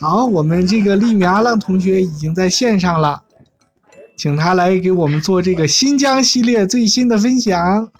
[0.00, 3.20] 好，我们这个利米阿浪同学已经在线上了，
[4.16, 7.90] 请他来给我们做这个新疆系列最新的分享。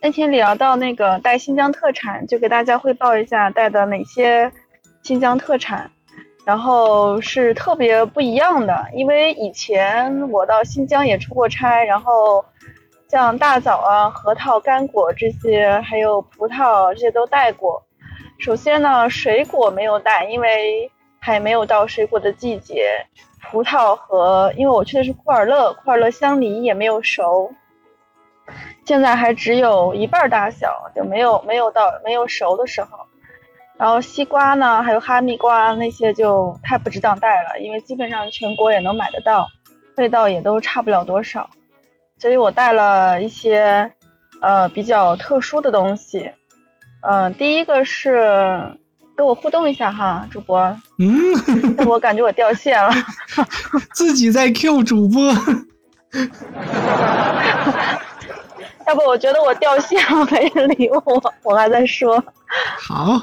[0.00, 4.50] 那天聊到那个带新疆特产，就给大家汇报一下带的哪些
[5.02, 5.90] 新疆特产，
[6.46, 12.42] 然后是特别不一样的，因为以前我到新疆也出过差，然后
[13.10, 17.82] 像大枣啊、核桃、干果这些，还有葡萄这些都带过。
[18.38, 23.06] 首先呢，水果没有带，因为还没有到水果的季节。
[23.48, 27.52] 葡萄和因为我去的是库尔勒，库尔勒香梨也没有熟，
[28.84, 32.98] 现在还只有一半大小，就没有没有到没有熟的时候。
[33.78, 39.46] 然后西瓜呢，还有哈密瓜那些就太不值当带了，因为基本上全国也能买得到，
[39.96, 41.48] 味道也都差不了多少。
[42.18, 43.92] 所以我带了一些
[44.40, 46.32] 呃比较特殊的东西。
[47.08, 48.76] 嗯，第一个是
[49.14, 50.58] 跟我互动一下哈，主播。
[50.98, 51.12] 嗯，
[51.86, 52.92] 我感觉我掉线了。
[53.94, 55.32] 自己在 Q 主播。
[58.86, 62.22] 要不我觉得我掉线了，没人理我，我还在说。
[62.78, 63.20] 好，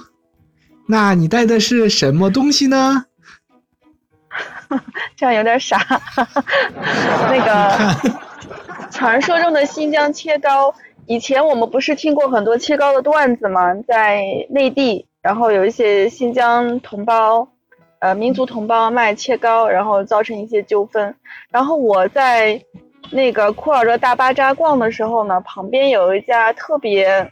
[0.88, 3.06] 那你带的是什么东西呢？
[5.16, 5.78] 这样有点傻。
[7.30, 8.12] 那个
[8.92, 10.74] 传说中的新疆切糕。
[11.06, 13.74] 以前我们不是听过很多切糕的段子吗？
[13.88, 17.46] 在内地，然后有一些新疆同胞，
[18.00, 21.14] 呃，民族同胞卖切糕，然后造成一些纠纷。
[21.52, 22.62] 然后我在
[23.12, 27.30] 那个库尔勒大巴扎逛的时候呢，旁边有一家特别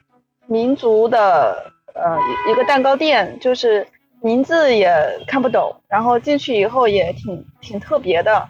[0.48, 2.18] 民族的呃
[2.52, 3.88] 一个蛋糕店，就是
[4.22, 4.94] 名字也
[5.28, 8.50] 看不懂，然后进去以后也挺挺特别的，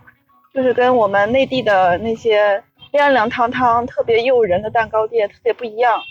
[0.51, 2.63] 就是跟我们内地的那些。
[2.91, 6.01] 亮亮堂堂、特别诱人的蛋糕店，特别不一样。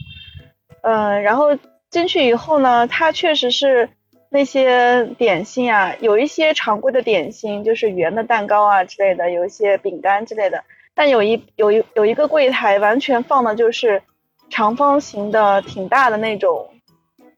[0.83, 1.57] 嗯，然后
[1.91, 3.89] 进去以后呢，它确实是
[4.31, 10.65] 那些点心啊，有一些常规的点心，就是圆的蛋糕啊之类的，有一些饼干之类的。
[10.95, 14.03] 但有一有一有一个柜台，完全放的就是
[14.49, 16.69] 长方形的、挺大的那种，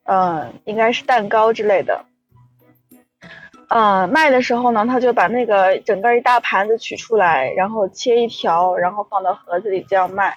[0.04, 2.04] 嗯，应该是蛋糕之类的。
[3.74, 10.36] 嗯，卖的时候呢，他就把那个整个一大盘子取出来，然后切一条，然后放到盒子里这样卖。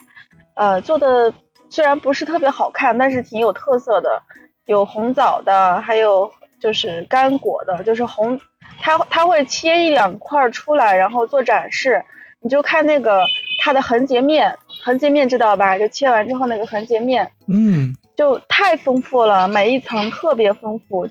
[0.54, 1.34] 呃，做的
[1.70, 4.22] 虽然不是特别好看，但是挺有特色的，
[4.68, 6.32] 有红枣的，还有
[6.62, 8.40] 就是干果的，就是红，
[8.80, 12.02] 他他会切一两块出来，然后做展示。
[12.40, 13.22] 你就看那个
[13.62, 15.78] 它的横截面，横截面知道吧？
[15.78, 21.10] 就切完之后那个横截面，嗯，就太丰富了，每一层特别丰富。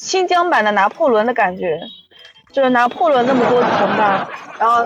[0.00, 1.78] 新疆版的拿破仑的感觉，
[2.52, 4.82] 就是拿破仑那么多层吧，然后，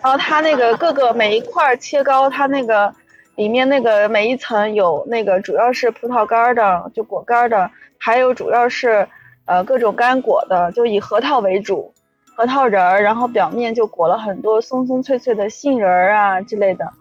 [0.00, 2.94] 然后它那个各个每一块切糕，它那个
[3.34, 7.68] 里面那个每一层有那个主要是葡萄干的，就果干的，
[7.98, 9.08] 还有主要是
[9.44, 11.92] 呃各种干果的，就以核桃为主，
[12.36, 16.92] 核桃仁儿，然后表面就裹了很多松松脆脆的杏仁儿啊之类的，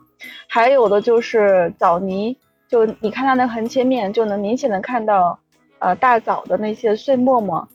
[0.49, 2.35] 还有的就是枣泥，
[2.67, 5.37] 就你看它那横切面就能明显的看到。
[5.81, 7.67] 呃，大枣的那些碎沫沫，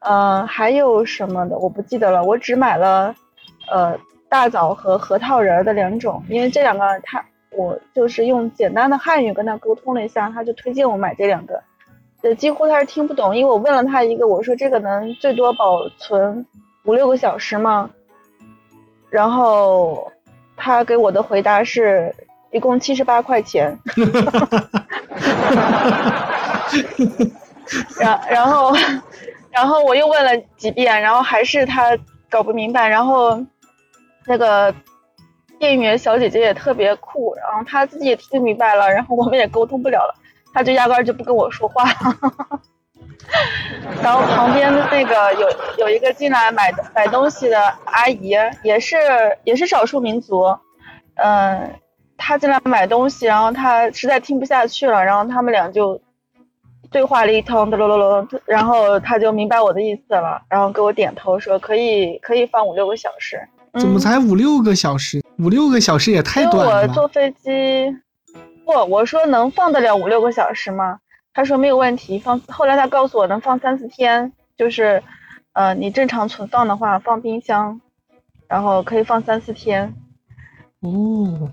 [0.00, 2.24] 呃，还有什么的我不记得了。
[2.24, 3.14] 我只买了，
[3.70, 3.96] 呃，
[4.28, 11.62] 大枣和核桃仁的两种，因为这两个他我就是用简单的汉语跟他沟通了一下，他就推荐我买这两个。
[12.22, 16.44] 呃，几乎他是听不懂，因为我问了他一个，我说这个能最多保存
[16.84, 17.88] 五六个小时吗？
[19.10, 20.10] 然后
[20.56, 22.12] 他给我的回答是
[22.50, 23.78] 一共七十八块钱。
[27.98, 28.74] 然然后，
[29.50, 31.96] 然后我又问了几遍，然后还是他
[32.28, 32.88] 搞不明白。
[32.88, 33.40] 然后，
[34.26, 34.74] 那个
[35.58, 40.14] 店员小姐姐也特别酷，然后她自己也听明白了，然后我们也沟通不了了，
[40.52, 41.84] 她就压根就不跟我说话。
[44.02, 45.48] 然后旁边的那个有
[45.78, 48.96] 有一个进来买买东西的阿姨，也是
[49.44, 50.44] 也是少数民族，
[51.14, 51.72] 嗯，
[52.18, 55.98] 她进来买东西，然后她实在听不下去了，然后他们俩就。
[56.94, 63.36] 对话了一通，哒喽喽喽，然后他就明白我的意思了，然后给我点头说可以，可以放五六个小时。
[63.80, 65.20] 怎么才五六个小时？
[65.40, 66.82] 五六个小时也太短了。
[66.82, 67.92] 我坐飞机，
[68.64, 71.00] 不，我说能放得了五六个小时吗？
[71.32, 72.38] 他说没有问题，放。
[72.46, 75.02] 后来他告诉我能放三四天，就是，
[75.54, 77.80] 呃，你正常存放的话，放冰箱，
[78.46, 79.92] 然后可以放三四天。
[80.82, 81.50] 哦，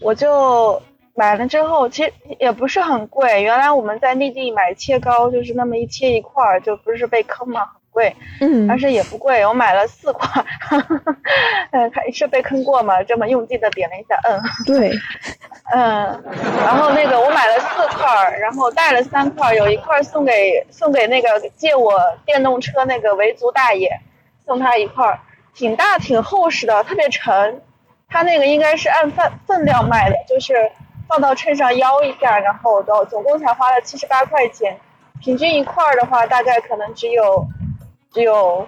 [0.00, 0.82] 我就。
[1.14, 3.42] 买了之后，其实也不是很贵。
[3.42, 8.16] 原来我们在内地买切糕，就是那么一切一块儿，就不是被坑嘛，很贵。
[8.40, 10.44] 嗯，但是也不贵，我买了四块。
[11.72, 13.02] 嗯， 是被坑过嘛？
[13.02, 14.92] 这么用劲的点了一下，嗯，对。
[15.72, 16.24] 嗯，
[16.64, 24.00] 然后那个我买了四块，然后带了三块，有一块送给送给那个借我电动车那个维族大爷，
[24.46, 25.20] 送他一块，
[25.54, 27.62] 挺大挺厚实的，特别沉。
[28.08, 30.72] 他那个应该是按分分量卖的，就是
[31.10, 34.78] 放到秤上腰一下，然后都总共才花了七十八块钱，
[35.20, 37.44] 平均一块的话大概可能只有
[38.12, 38.64] 只有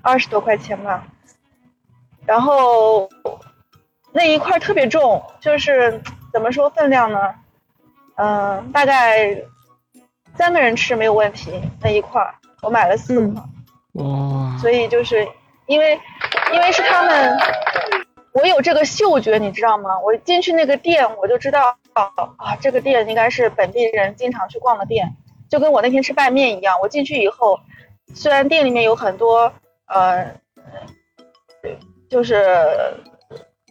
[0.00, 1.04] 二十多块钱吧。
[2.24, 3.08] 然后
[4.12, 6.00] 那一块特别重，就是
[6.32, 7.34] 怎么说分量呢？
[8.14, 9.36] 嗯，大概
[10.36, 11.60] 三个人吃没有问题。
[11.82, 12.24] 那一块
[12.62, 13.42] 我买了四块，
[13.94, 14.56] 哇！
[14.60, 15.28] 所以就是
[15.66, 16.00] 因为
[16.52, 17.38] 因为是他们，
[18.34, 19.98] 我有这个嗅觉，你知道吗？
[20.00, 25.16] 我进去那个店，我就知道啊，这个店应该是本地人经常去逛的店，
[25.48, 26.78] 就跟我那天吃拌面一样。
[26.82, 27.58] 我进去以后，
[28.14, 29.52] 虽然店里面有很多
[29.86, 30.34] 呃。
[32.10, 32.46] 就是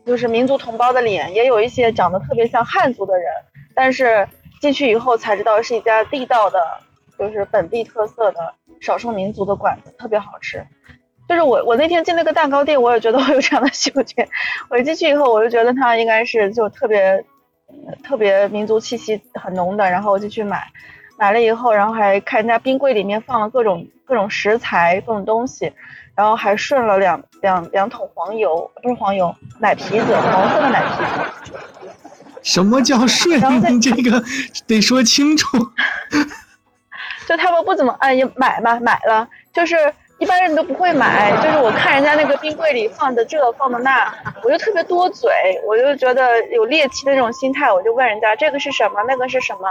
[0.05, 3.31] 就是民族同胞的脸，也有一些长得特别像汉族的人，
[3.73, 4.27] 但是
[4.59, 6.59] 进去以后才知道是一家地道的，
[7.17, 10.65] 就是本地特色的少数民族的馆子，特别好吃。
[11.27, 14.27] 就是我我那天进那个蛋糕店，我也觉得我有这样的嗅觉。
[14.69, 17.23] 我一进去以后，我就觉得它应该是就特别
[18.03, 20.67] 特别民族气息很浓的，然后我就去买，
[21.17, 25.71] 买了以后，然后还看人家冰柜里面放了各种各种食材，各种东西。
[26.15, 31.89] 然后还顺了两两两桶黄油，不是黄油，奶皮子，黄色的奶皮子。
[32.43, 33.41] 什么叫顺？
[33.81, 34.23] 这个
[34.67, 35.57] 得说清楚。
[37.27, 39.75] 就他们不怎么哎呀买嘛买了，就是
[40.23, 41.35] 一般人都不会买。
[41.43, 44.09] 就是我看人家那个冰柜里放的这放的那，
[44.41, 45.29] 我就特别多嘴，
[45.67, 49.67] 我就觉得有猎奇的那种心态，我就问人家这个是什么，那个是什么。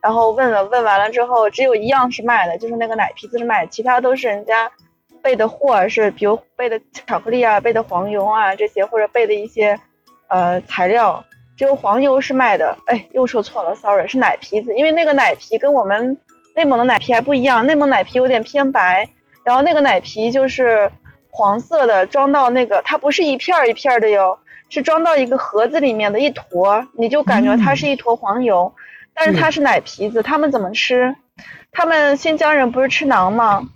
[0.00, 4.68] 然后问了问完了之后，只有一样是卖的，就是那个奶皮子是卖，其他都是人家。
[5.22, 9.78] 备的货是，比如备的巧克力啊，备的黄油啊这些，或者备的一些，
[10.26, 11.24] 呃材料。
[11.56, 16.18] 只有黄油是卖的，哎，又说错了，sorry，是奶皮子，因为那个奶皮跟我们
[16.56, 19.08] 内蒙的奶皮还不一样，内蒙奶皮有点偏白，
[19.44, 20.90] 然后那个奶皮就是
[21.30, 28.72] 黄色的，装到那个，它不是一片儿一片儿的哟，是装到一个盒子里面的一坨，你就感觉它是一坨黄油，
[29.14, 31.16] 但是它是奶皮子，他们怎么吃？
[31.72, 33.66] 他们新疆人不是吃馕吗？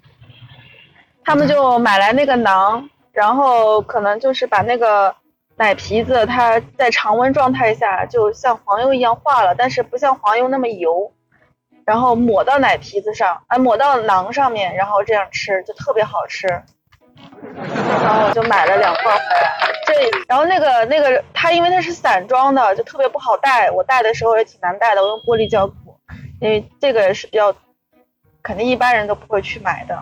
[1.24, 5.16] 他们就买来那个馕，然后可能就是把那个
[5.56, 11.10] 奶皮子，它在常温状态下就像黄油一样化了，但是不像黄油那么油，
[11.86, 16.46] 然后抹到奶皮子上，哎，抹到馕上面，然后这样吃就特别好吃。
[18.02, 19.56] 然后我就买了两块回来，
[19.86, 19.94] 这
[20.28, 25.98] 然后那个那个它因为它是散装的，就特别不好带，我带的时候也挺难带的，我用玻璃胶裹，
[26.40, 27.54] 因为这个是比较
[28.42, 29.98] 肯定一般人都不会去买的。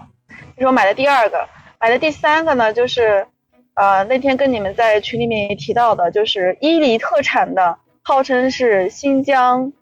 [0.57, 1.47] 这是我买的第二个，
[1.79, 3.27] 买的第三个呢，就是，
[3.75, 9.73] 呃，那天跟你们在群里面也提到的，就是伊犁特产的，号称是新疆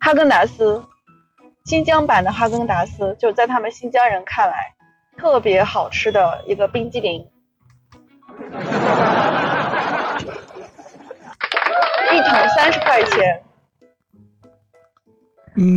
[0.00, 0.82] 哈根达斯，
[1.66, 4.74] 新疆版的哈根达斯，就在他们新疆人看来，
[5.16, 7.20] 特别好吃的一个冰激凌，
[12.12, 13.42] 一桶三十块钱。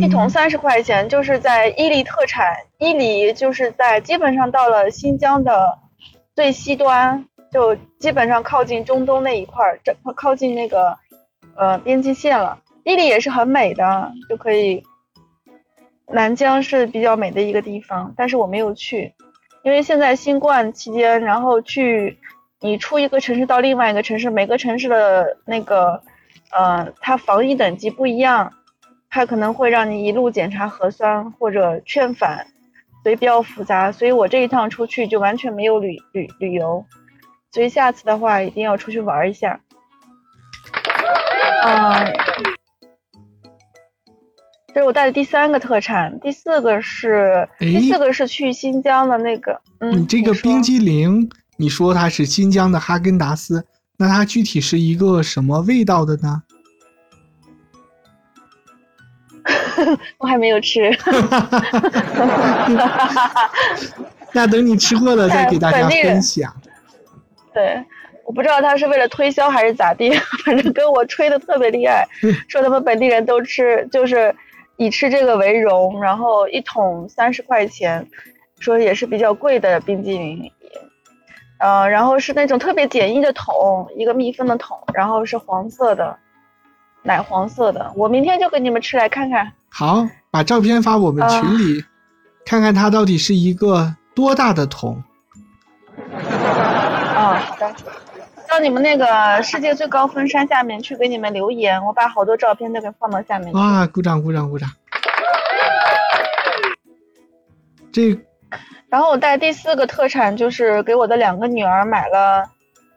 [0.00, 2.56] 一桶三十块钱，就是在伊犁特产。
[2.78, 5.78] 伊犁就是在基本上到了新疆的
[6.34, 10.96] 最西端，就基本上靠近中东那一块儿，这靠近那个
[11.56, 12.60] 呃边境线了。
[12.84, 14.82] 丽丽也是很美的，就可以。
[16.06, 19.14] 南疆是比较美的一个地方，但是我没有去，
[19.62, 22.18] 因为现在新冠期间，然后去
[22.60, 26.02] 你出一个城市到另外一个城市，每个城市的那个
[26.52, 28.52] 呃它防疫等级不一样。
[29.08, 32.44] 它可能会让你一路检查核酸或者劝返，
[33.04, 33.92] 所以比较复杂。
[33.92, 36.84] 所以我这一趟出去就完全没有旅旅旅游，
[37.52, 39.60] 所以下次的话一定要出去玩一下。
[41.64, 42.12] 嗯，
[44.74, 49.60] 这是我带的第三个特产，第四个是第四个是去新疆的那个。
[49.78, 53.64] 嗯，你这个冰激凌，你说它是新疆的哈根达斯，
[53.96, 56.42] 那它具体是一个什么味道的呢？
[60.18, 60.90] 我还没有吃，
[64.32, 66.52] 那等你吃过了再给大家 分享。
[67.52, 67.80] 对，
[68.24, 70.10] 我不知道他是为了推销还是咋地，
[70.44, 72.08] 反正跟我吹的特别厉害，
[72.48, 74.34] 说他们本地人都吃，就是
[74.76, 78.06] 以吃这个为荣，然后一桶三十块钱，
[78.58, 80.50] 说也是比较贵的冰激凌。
[81.58, 86.16] 嗯，然后是那种特别简易的桶，一个密封的桶，然后是黄色的。
[87.06, 89.52] 奶黄色的，我明天就给你们吃来看看。
[89.68, 91.84] 好，把照片发我们群里，
[92.46, 95.02] 看看它到底是一个多大的桶。
[96.16, 97.74] 啊，好的。
[98.54, 103.52] 到你们那个世界最高峰山下面去给你们留言，我把好多照片都给放到下面。
[103.52, 104.70] 哇，鼓掌鼓掌鼓掌！
[107.92, 108.16] 这，
[108.88, 112.48] 然后我带第四个特产就是给我的两个女儿买了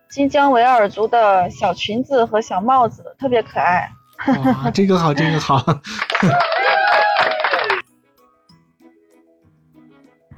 [0.09, 3.89] 新疆维吾尔族的小裙子和小帽子，特别可爱。
[4.27, 5.59] 哇，这个好，这个好。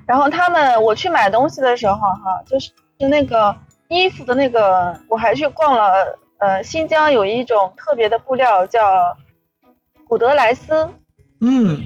[0.05, 3.53] 然后他们，我去买东西的时候，哈，就是那个
[3.89, 6.17] 衣服的那个，我还去逛了。
[6.37, 9.17] 呃，新疆有一种特别的布料叫
[10.07, 10.89] 古德莱斯。
[11.41, 11.81] 嗯，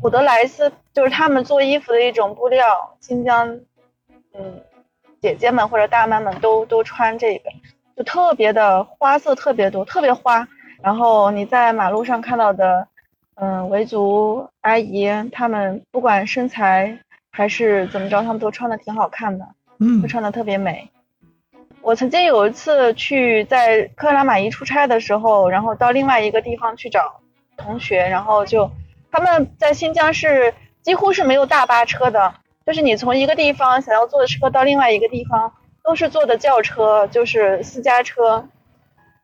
[0.00, 2.96] 古德莱斯就是他们做衣服的一种布料。
[3.00, 3.60] 新疆，
[4.34, 4.60] 嗯，
[5.20, 7.50] 姐姐们或者大妈们都都穿这个，
[7.96, 10.48] 就特别的花色特别多，特别花。
[10.82, 12.88] 然后你在马路上看到的，
[13.36, 16.98] 嗯，维族阿姨，她们不管身材。
[17.34, 19.46] 还是怎么着，她们都穿的挺好看的，
[19.78, 20.90] 嗯，都穿的特别美。
[21.82, 27.20] 我曾经有一次去在克拉玛依出差的时候，然后到另外一个地方去找
[27.56, 28.70] 同学，然后就
[29.10, 32.34] 他们在新疆是几乎是没有大巴车的，
[32.64, 38.48] 就是你从一个地方想要坐的车到另外一个地方，都是坐的轿车，就是私家车，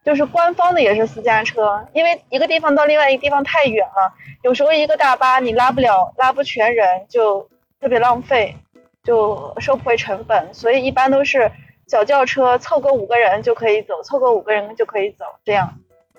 [0.04, 4.12] 就是官方的也是私家车，因为一个地方到另外一个地方太远了，
[4.42, 7.48] 有时候一个大巴你拉不了，拉不全人就。
[7.80, 8.56] 特别浪费，
[9.04, 11.48] 就收不回成本，所以一般都是
[11.88, 15.24] 小轿车，凑个五个人就可以走，凑个五个人就可以走。
[15.44, 15.74] 这样，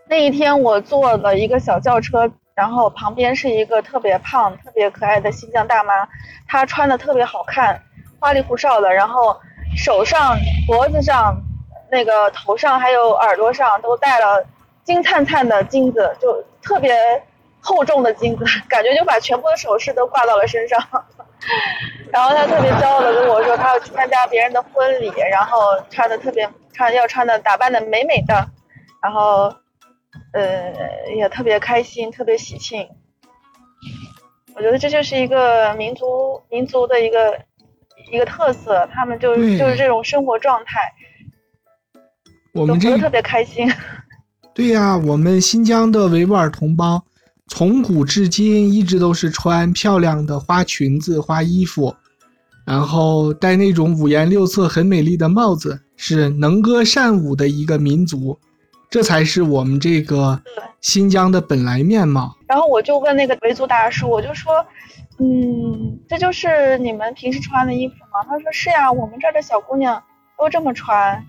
[0.07, 6.09] 那一天我坐了一个小轿车，然后旁边是一个特别胖、特别可爱的新疆大妈，
[6.47, 7.79] 她穿的特别好看，
[8.19, 9.39] 花里胡哨的，然后
[9.77, 10.35] 手上、
[10.65, 11.37] 脖子上、
[11.91, 14.43] 那个头上还有耳朵上都戴了
[14.83, 16.95] 金灿灿的金子，就特别
[17.61, 20.79] 厚重的金子，感觉就把全部的首饰都挂到了身上。
[22.11, 28.49] 然后他特别骄傲的跟我说，他要去参加别人的婚礼，然后穿的特别穿要穿的打扮的美美的，
[29.01, 29.53] 然后
[30.33, 30.73] 呃
[31.15, 32.89] 也特别开心，特别喜庆。
[34.55, 37.39] 我觉得这就是一个民族民族的一个
[38.11, 40.91] 一个特色，他们就就是这种生活状态，
[42.53, 43.71] 我们这特别开心。
[44.53, 47.03] 对呀，我们新疆的维吾尔同胞。
[47.49, 51.93] 从古至今一直都是穿漂亮的花裙子、花衣服，
[52.65, 58.37] 然后戴那种五颜六色、很美丽的帽子，是能歌善舞的一个民族，
[58.89, 60.39] 这才是我们这个
[60.79, 62.37] 新疆的本来面貌。
[62.47, 64.65] 然后我就问那个维族大叔，我就说，
[65.17, 68.23] 嗯，这就是你们平时穿的衣服吗？
[68.29, 70.01] 他说是呀，我们这儿的小姑娘
[70.37, 71.25] 都这么穿。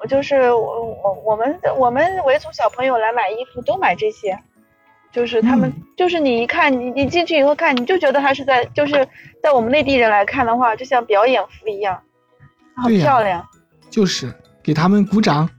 [0.00, 4.38] 我就是我我我们我们维族小朋友来买衣服都买这些。
[5.14, 9.06] 就是他们，就是你一看，你你进去以后看，你就觉得他是在，就是
[9.40, 12.00] 在我们内地人来看的话，就像表演服一样，
[12.76, 13.46] 好漂亮。
[13.88, 15.48] 就是给他们鼓掌。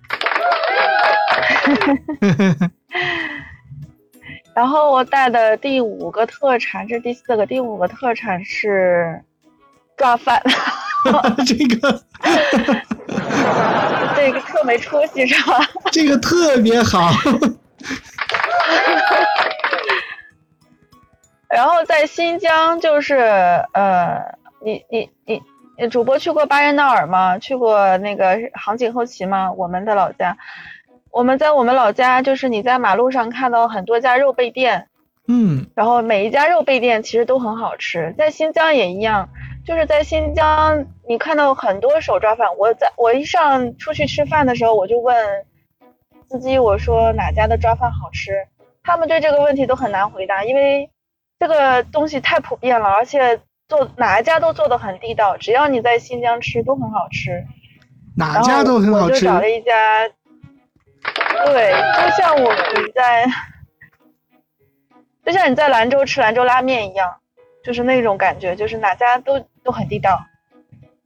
[4.53, 9.21] 然后我带的第五个特产，这是第四个，第五个特产是
[9.97, 10.41] 抓饭。
[11.45, 12.03] 这个，
[14.15, 15.59] 这个特没出息是吧？
[15.91, 17.11] 这个特别好。
[21.55, 23.15] 然后在新疆，就是
[23.71, 27.39] 呃，你你你，主播去过巴彦淖尔吗？
[27.39, 29.53] 去过那个杭锦后旗吗？
[29.53, 30.37] 我们的老家，
[31.11, 34.89] 我们在我们老家，就是你在马路上看到很多家肉贝店，
[35.29, 39.29] 嗯，然后每一家肉贝店其实都很好吃，在新疆也一样，
[39.65, 42.57] 就是在新疆你看到很多手抓饭。
[42.57, 45.15] 我在我一上出去吃饭的时候，我就问
[46.29, 48.45] 司机，我说哪家的抓饭好吃？
[48.83, 50.89] 他们对这个问题都很难回答，因为。
[51.37, 57.45] 这个东西太普遍了，而且做哪一家都做的很地道，只要你在新疆吃都很好吃。
[58.17, 59.13] 哪家都很好吃。
[59.13, 60.07] 我就找了一家，
[61.45, 62.57] 对，就像我们
[62.95, 63.25] 在，
[65.25, 67.17] 就像你在兰州吃兰州拉面一样，
[67.63, 70.23] 就是那种感觉，就是哪家都都很地道。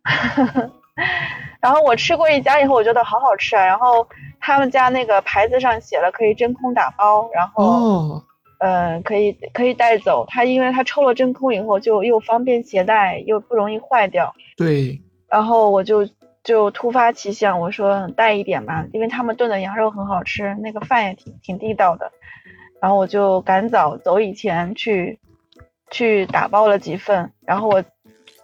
[1.60, 3.66] 然后我吃过一家以后，我觉得好好吃啊。
[3.66, 4.08] 然后
[4.40, 8.24] 他们家那个牌子上写了可以真空打包，然后。
[8.60, 14.36] 呃，可以可以带走它，因为它抽了真空以后就又方便携带，又不容易坏掉。
[14.58, 15.02] 对。
[15.30, 16.08] 然后我就
[16.44, 22.12] 就突发奇想，我说带一点吧，因为他们炖的羊肉很好吃，那个饭也挺挺地道的。
[22.82, 25.20] 然后我就赶早走以前去
[25.90, 27.84] 去打包了几份，然后我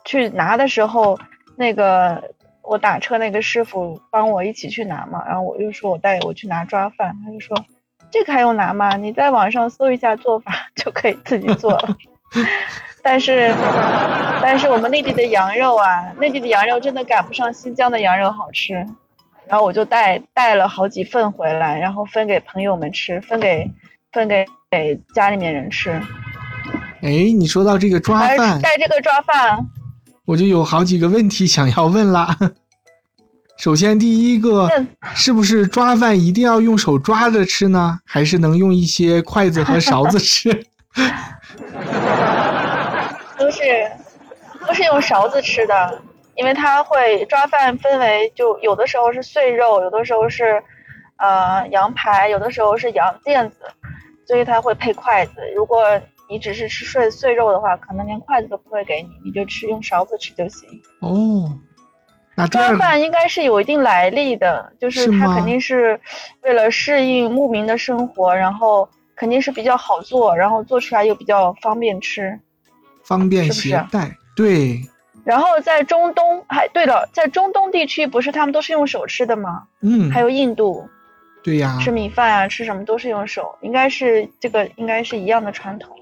[0.06, 1.20] 去拿的时候，
[1.58, 2.32] 那个
[2.62, 7.58] 我打车那个师傅帮我一起去拿嘛，然后我就说我带我去拿抓饭，他就说。
[8.18, 8.96] 这个还用拿吗？
[8.96, 11.98] 你在网上搜一下做法 就可以自己做了。
[13.04, 13.54] 但是，
[14.42, 18.74] 但是我们内地的羊肉啊，内地的羊肉真的赶不上新疆的羊肉好吃。
[19.48, 23.70] 然后我就带带了好几份回来，然后分给朋友们吃，分给
[24.14, 25.92] 分给给家里面人吃。
[27.02, 29.60] 哎，你说到这个抓饭，带这个抓饭，
[30.24, 32.36] 我就有好几个问题想要问啦。
[33.58, 34.70] 首先，第一个，
[35.16, 38.00] 是不是抓饭一定要用手抓着吃呢？
[38.06, 40.52] 还是能用一些筷子和勺子 吃？
[43.38, 43.62] 都是
[44.66, 46.02] 都是用勺子吃的。
[46.36, 50.62] 因为它会抓饭分为，就有的时候是碎肉，有的时候是，
[51.16, 53.56] 呃，羊排，有的时候是羊腱子，
[54.28, 55.32] 所以它会配筷子。
[55.56, 55.82] 如果
[56.30, 60.68] 你只是吃碎碎肉的话，可能连筷子都不会给你，你就吃用勺子吃就行。
[61.00, 61.58] 哦，
[62.36, 66.00] 那抓饭应该是有一定来历的，就是它肯定是
[66.42, 72.38] 为了适应牧民的生活，然后肯定是比较好做，然后做出来又比较方便吃，
[73.04, 74.82] 方便携带，对。
[75.24, 79.64] 然后在中东，还对了，在中东地区不是他们都是用手吃的吗？
[79.82, 80.88] 嗯，还有印度，
[81.44, 85.96] 对呀，吃米饭啊，吃什么都是用手，应该是这个应该是一样的传统。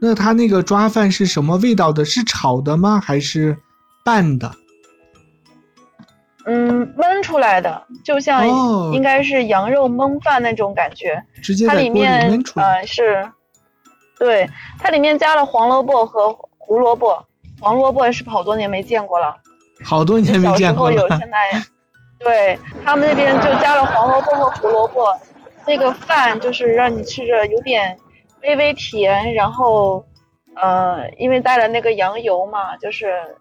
[0.00, 2.04] 那他那个抓饭是什么味道的？
[2.04, 3.00] 是炒的吗？
[3.00, 3.56] 还是
[4.04, 4.50] 拌的？
[6.46, 8.46] 嗯，焖出来的，就像
[8.92, 11.24] 应该是羊肉焖饭那种感觉。
[11.42, 12.80] 直接在锅里焖出来。
[12.80, 13.26] 呃，是，
[14.18, 17.26] 对，它里面加了黄萝卜和胡萝卜。
[17.60, 19.34] 黄萝卜是好多年没见过了，
[19.82, 20.96] 好多年没见过了。
[20.96, 21.62] 小时候有，现在
[22.18, 25.16] 对他们那边就加了黄萝卜和胡萝卜，
[25.66, 27.96] 那个饭就是让你吃着有点
[28.42, 30.04] 微微甜，然后
[30.56, 33.36] 呃，因为带了那个羊油嘛，就是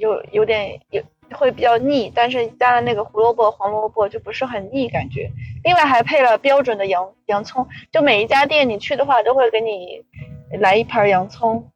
[0.00, 1.00] 有有点有
[1.32, 5.30] 会比较腻，但是加了那个胡萝卜、黄萝卜就不是很腻感觉。
[5.62, 10.02] 另外还配了标准的洋洋葱，就每一家店你去的话都会给你
[10.58, 11.70] 来一盘洋葱。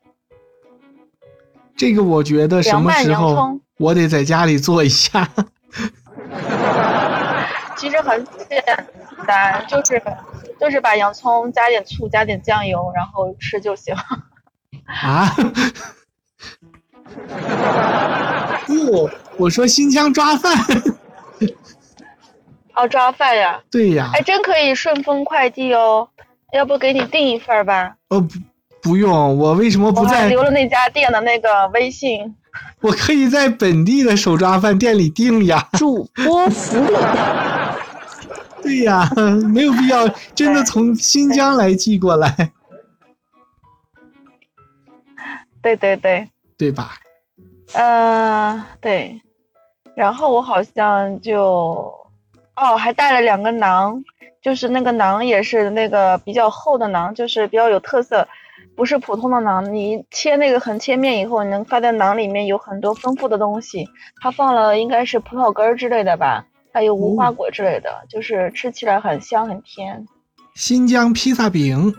[1.77, 5.29] 这个我觉得什么时候我得在家里做一下。
[7.77, 8.65] 其实很简
[9.27, 10.03] 单，就是
[10.59, 13.95] 就是把洋葱加点醋，加点酱油，然后吃就行。
[14.87, 15.29] 啊？
[18.79, 20.53] 不，我说新疆抓饭。
[22.75, 23.61] 哦，抓饭呀？
[23.71, 24.11] 对呀。
[24.13, 26.09] 还，真可以顺丰快递哦，
[26.53, 27.95] 要不给你订一份吧？
[28.09, 28.29] 哦不。
[28.83, 30.29] 不用，我为什么不在？
[30.29, 32.37] 留了那家店的那个微信。
[32.83, 35.67] 我可以在本地的手抓饭店里订呀。
[35.73, 36.95] 主播福利。
[38.63, 39.11] 对呀，
[39.55, 42.53] 没有必要真的从新疆来寄过来。
[45.63, 46.29] 对对对。
[46.59, 46.99] 对吧？
[47.75, 49.21] 嗯，对。
[49.95, 51.93] 然后我好像就，
[52.57, 54.03] 哦，还带了两个馕，
[54.43, 58.27] 就是那个馕也是那个比较厚的馕，就是比较有特色。
[58.77, 63.89] 不是普通的馕，你切那个横切面以后，你能发现馕里面有很多丰富的东西。
[64.21, 70.05] 它放了应该是葡萄干之类的吧，还有无花果之类的，就是吃起来很香很甜。
[70.57, 71.95] 新疆披萨饼，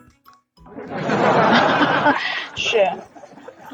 [2.56, 2.86] 是，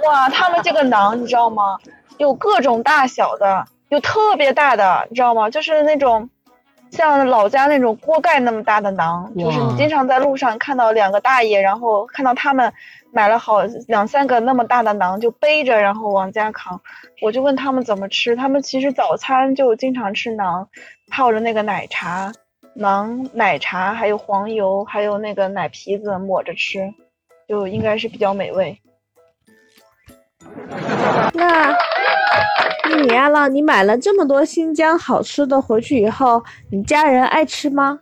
[0.06, 1.78] 哇，他们这个馕你知道吗？
[2.18, 5.50] 有各种大小的，有特别大的，你知道吗？
[5.50, 6.30] 就是那种。
[6.92, 12.74] 像老家那种锅盖那么大的馕，就是你经常在路上看到两个大爷，然后看到他们
[13.14, 16.82] 买了好两三个那么大的馕，就背着然后往家扛。
[17.22, 20.68] 我就问他们怎么吃，他们其实早餐就经常吃馕，
[21.10, 22.34] 泡着那个奶茶，
[22.76, 26.94] 馕奶茶还有黄油，还有那个奶皮子抹着吃，
[27.48, 28.78] 就应该是比较美味。
[31.34, 31.76] 那。
[33.04, 37.98] 你阿浪，你买了这么多新疆好吃的回去以后，你家人爱吃吗？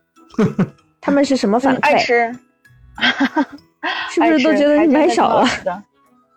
[0.99, 1.79] 他们是什么反馈？
[1.81, 2.35] 爱吃，
[4.09, 5.47] 是不是都觉得你买少了？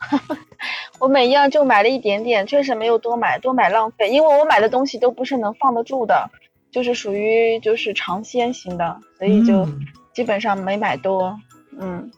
[1.00, 4.10] 我每样就买了一点点，确实没有多买，多买浪费。
[4.10, 6.28] 因为我买的东西都不是能放得住的，
[6.70, 9.66] 就是属于就是尝鲜型的，所以就
[10.12, 11.34] 基本上没买多。
[11.80, 12.10] 嗯，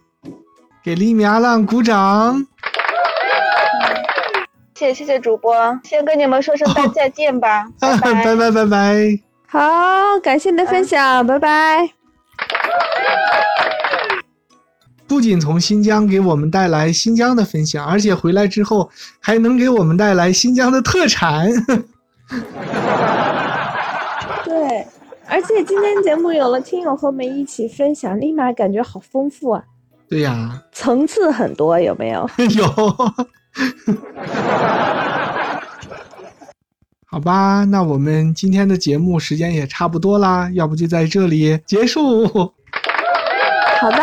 [0.82, 2.44] 给丽米阿浪鼓掌。
[4.74, 9.18] 谢谢谢谢主播，先跟你们说声再见吧，拜拜拜拜拜。
[9.46, 11.88] 好，感谢你的分享，拜拜。
[15.06, 21.48] 不仅从新疆给我们带来新疆的分享，而且回来之后还能给我们带来新疆的特产。
[24.44, 24.84] 对，
[25.28, 29.62] 而且今天节目有了听友和我们一起分享，立马感觉好丰富啊。
[30.08, 32.28] 对呀，层次很多，有没有？
[32.56, 32.66] 有。
[37.06, 42.28] 好吧，那我们今天的节目时间也差不多啦，要不就在这里结束。
[43.80, 43.98] 好的，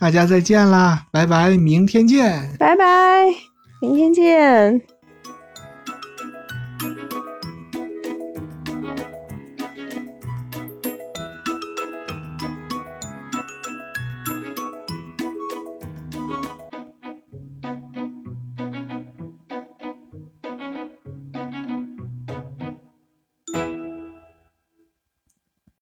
[0.00, 2.50] 大家再见啦，拜拜，明天见。
[2.58, 3.26] 拜拜，
[3.80, 4.95] 明天见。